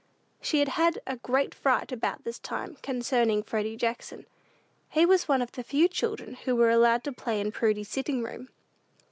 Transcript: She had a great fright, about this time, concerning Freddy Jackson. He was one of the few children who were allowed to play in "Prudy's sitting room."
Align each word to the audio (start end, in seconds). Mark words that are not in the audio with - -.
She 0.41 0.65
had 0.65 0.99
a 1.05 1.17
great 1.17 1.53
fright, 1.53 1.91
about 1.91 2.23
this 2.23 2.39
time, 2.39 2.75
concerning 2.81 3.43
Freddy 3.43 3.75
Jackson. 3.77 4.25
He 4.89 5.05
was 5.05 5.27
one 5.27 5.43
of 5.43 5.51
the 5.51 5.61
few 5.61 5.87
children 5.87 6.33
who 6.43 6.55
were 6.55 6.71
allowed 6.71 7.03
to 7.03 7.11
play 7.13 7.39
in 7.39 7.51
"Prudy's 7.51 7.89
sitting 7.89 8.23
room." 8.23 8.49